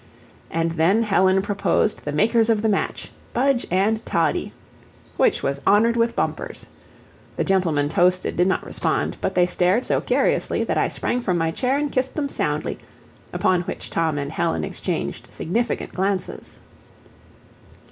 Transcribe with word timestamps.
And 0.49 0.71
then 0.71 1.03
Helen 1.03 1.43
proposed 1.43 2.05
"the 2.05 2.11
makers 2.11 2.49
of 2.49 2.63
the 2.63 2.69
match 2.69 3.11
Budge 3.35 3.67
and 3.69 4.03
Toddie!" 4.03 4.51
which 5.15 5.43
was 5.43 5.61
honored 5.67 5.95
with 5.95 6.15
bumpers. 6.15 6.65
The 7.35 7.43
gentlemen 7.43 7.87
toasted 7.87 8.35
did 8.35 8.47
not 8.47 8.65
respond, 8.65 9.17
but 9.21 9.35
they 9.35 9.45
stared 9.45 9.85
so 9.85 10.01
curiously 10.01 10.63
that 10.63 10.77
I 10.79 10.87
sprang 10.87 11.21
from 11.21 11.37
my 11.37 11.51
chair 11.51 11.77
and 11.77 11.91
kissed 11.91 12.15
them 12.15 12.29
soundly, 12.29 12.79
upon 13.31 13.61
which 13.61 13.91
Tom 13.91 14.17
and 14.17 14.31
Helen 14.31 14.63
exchanged 14.63 15.27
significant 15.31 15.91
glances. 15.93 16.61